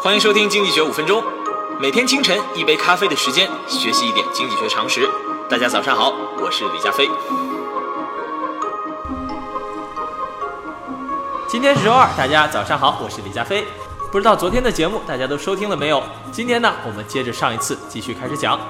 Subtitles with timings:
[0.00, 1.22] 欢迎收听《经济学五分钟》，
[1.80, 5.08] 每天清晨一杯咖啡的时间，学习一点经济学常识。
[5.48, 7.08] 大家早上好，我是李佳飞。
[11.48, 13.66] 今天是周二，大家早上好，我是李佳飞。
[14.12, 16.02] 不知道昨天的节目大家都收听了没有？
[16.30, 18.60] 今天呢，我们接着上一次继续开始讲。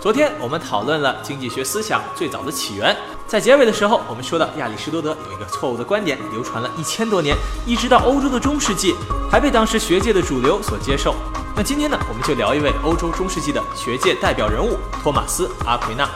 [0.00, 2.94] 昨天我们讨论了经济学思想最早的起源，
[3.26, 7.34] 在结尾的时候，我们说到亚里士多德有一个错误的观点，流传了一千多年，
[7.66, 8.94] 一直到欧洲的中世纪，
[9.30, 11.14] 还被当时学界的主流所接受。
[11.56, 16.08] 那今天呢，我们就聊一位欧洲中世纪的学界代表人物——托马斯·阿奎那。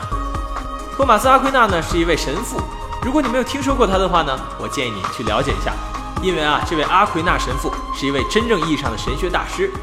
[0.95, 2.61] 托马斯·阿奎那呢是一位神父，
[3.03, 5.73] 如果你没有听说过他的话呢，我建议你去了解一下，
[6.21, 9.73] 因为啊，这位阿奎那神父是一位真正意义上的神学大师。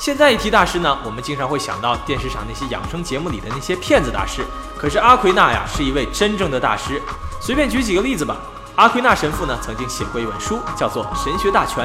[0.00, 4.42] 现在一提大师呢，我们经常会想到电视上那些养生节目里的那些骗子大师。
[4.74, 7.02] 可是阿奎那呀，是一位真正的大师。
[7.38, 8.34] 随便举几个例子吧。
[8.76, 11.84] 阿奎那神父呢，曾经写过一本书，叫做《神学大全》。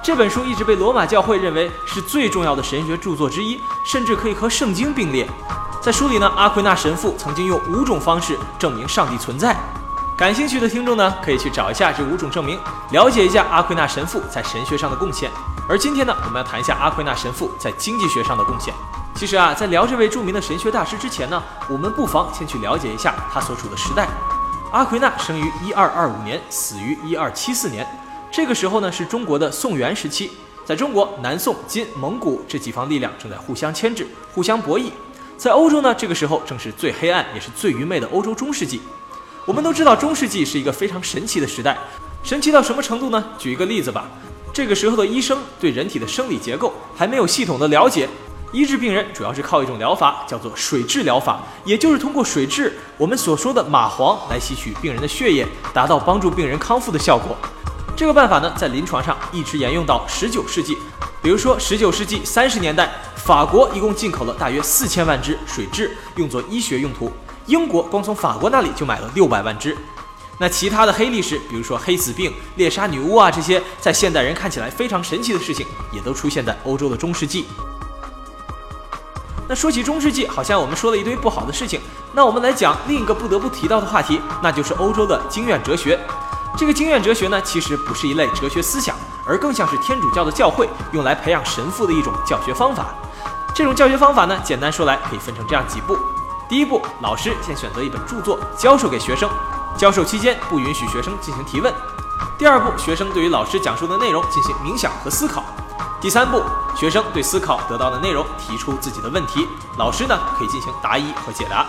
[0.00, 5.28] 这本书一直被罗马教会认为是最重要的神学著作之一，甚至可以和圣经并列。
[5.80, 9.56] 在书里呢，阿奎那神父曾经用五种方式证明上帝存在。
[10.16, 12.60] 感兴趣的听众呢，可以去找一下这五种证明，
[12.92, 15.32] 了解一下阿奎那神父在神学上的贡献。
[15.68, 18.72] 而今天呢，我们要谈一下阿奎那神父在经济学上的贡献。
[19.16, 24.06] 其实啊，在聊这位著名的神学大师之前呢，我们不妨先去了解一下他所处的时代。
[24.70, 27.84] 阿奎那生于一二二五年，死于一二七四年。
[28.30, 30.30] 这个时候呢，是中国的宋元时期。
[30.64, 34.90] 在中国，南宋、金、蒙古这几方力量正在互相牵制、互相博弈。
[35.36, 38.80] 在欧洲呢，这个时候正是最黑暗也是最愚昧的欧洲中世纪。
[39.44, 41.76] 我们都知道，中世纪是一个非常神奇的时代。
[42.22, 43.24] 神奇到什么程度呢？
[43.36, 44.06] 举一个例子吧。
[44.56, 48.08] 这个时候的医生对人体的生理结构还没有系统的了解，
[48.52, 57.36] 医治病人主要是靠一种疗法，叫做水蛭疗法，也就是通过水蛭，我们所说的蚂蟥来吸取病人的血液，达到帮助病人康复的效果。
[57.94, 60.74] 这个办法呢，在临床上一直沿用到十九世纪。
[61.20, 67.12] 比如说，十九世纪三十年代，法国一共进口了大约四千万只水蛭，用作医学用途。
[67.44, 69.76] 英国光从法国那里就买了六百万只。
[70.38, 77.46] 那其他的黑历史，比如说黑死病、猎杀女巫啊，这些在现代人看起来非常神奇的事情，也都出现在欧洲的中世纪。
[79.48, 81.80] 那说起中世纪，好像我们说了一堆不好的事情。
[82.12, 85.98] 那我们来讲另一个不得不提到的话题，那就是欧洲的经院哲学。
[86.58, 88.96] 这个经院哲学呢，其实不是一类哲学思想，
[89.26, 92.94] 而更像是天主教的教会用来培养神父的一种教学方法。
[93.54, 95.96] 这种教学方法呢，简单说来可以分成这样几步：
[96.48, 99.30] 第一步，老师先选择一本著作教授给学生。
[99.76, 101.72] 教授期间不允许学生进行提问。
[102.38, 105.44] 第二步，学生对于老师讲述的内容进行冥想和思考。
[106.00, 106.42] 第三步，
[106.76, 109.46] 学生对思考得到的内容提出自己的问题，
[109.78, 111.66] 老师呢可以进行答疑和解答。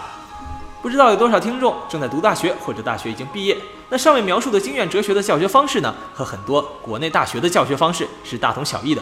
[0.81, 3.57] 不知道有多少听众正在读大学或者大学已经毕业？
[3.89, 9.01] 那上面描述的经验哲学的教学方式呢，和很多国内大学的教学方式是大同小异的。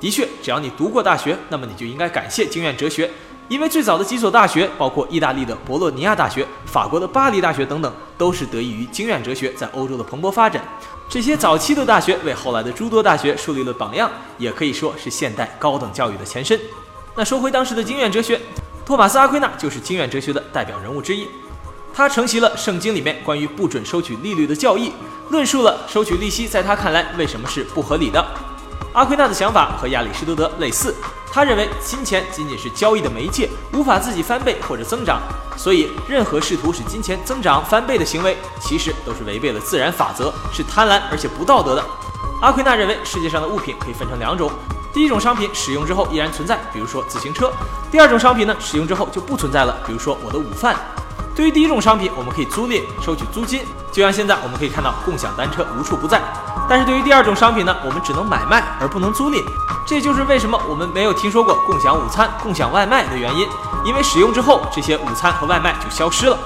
[0.00, 3.08] 的确，只要你读过大学，那么你就应该感谢经验哲学。
[3.52, 10.64] 因为最早的几所大学，包括意大利的博洛尼亚大学、法国的巴黎大学等等，都是得益于经院哲学在欧洲的蓬勃发展。
[11.06, 16.58] 这些早期的大学为后来的诸多大学树立了榜样，也可以说是现代高等教育的前身。
[17.14, 18.40] 那说回当时的经院哲学，
[18.86, 21.28] 托马斯·阿奎那就是经院哲学的代表人物之一。
[21.92, 24.90] 他承袭了圣经里面关于不准收取利率的教义，
[25.28, 28.24] 论述了收取利息在他看来为什么是不合理的。
[28.92, 30.94] 阿奎那的想法和亚里士多德类似。
[31.32, 35.18] 他认为金钱仅仅是交易的媒介，无法自己翻倍或者增长，
[35.56, 41.82] 所以任何试图使金钱增长翻倍的行为，其实都是违背了自然法则，是贪婪而且不道德的。
[42.42, 44.50] 阿奎那认为世界上的物品可以分成两种，
[44.92, 47.46] 第一种商品使用之后依然存在，比如说自行车；
[47.90, 50.76] 第二种商品呢，使用之后就不存在了，比如说我的午饭。
[51.34, 56.20] 对于第一种商品，我们可以租赁收取租金，就像现在我们可以看到共享单车无处不在。
[56.68, 59.42] 但是对于第二种商品呢，我们只能买卖而不能租赁。
[59.86, 63.48] 这就是为什么我们没有听说过共享午餐、共享外卖的原因，
[63.84, 66.38] 因为使用之后这些午餐和外卖就消失了。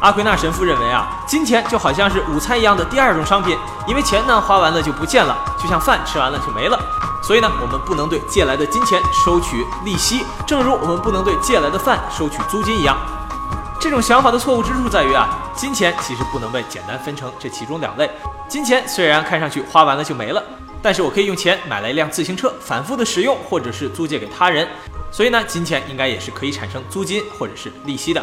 [0.00, 3.56] 阿奎那神父认为啊，金钱就好像是午餐一样的第二种商品，
[3.86, 6.78] 因为钱呢花完了就不见了，就像饭吃完了就没了。
[7.22, 12.96] 所以呢，我们不能对借来的金钱收取利息，正如我们不能对借来的饭收取租金一样。
[13.82, 18.08] 这种想法的错误之处在于啊，金钱其实不能被简单分成这其中两类。
[18.48, 20.40] 金钱虽然看上去花完了就没了，
[20.80, 24.68] 但是我可以用钱买来一辆自行车，反复的使用，或者是租借给他人。
[25.10, 28.22] 所以呢，金钱应该也是可以产生租金或者是利息的。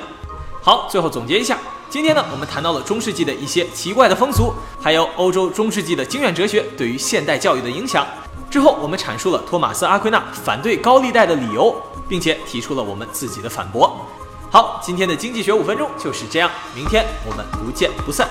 [0.61, 1.57] 好，最后总结一下，
[1.89, 8.07] 今天呢，我们谈到了中世纪的一些奇怪的风俗，还有欧洲中世纪的经院哲学对于现代教育的影响。
[8.49, 11.75] 之后，我们阐述了托马斯·阿奎那反对高利贷的理由，
[12.07, 14.07] 并且提出了我们自己的反驳。
[14.51, 18.27] 好，今天的经济学五分钟就是这样，明天我们不见不散。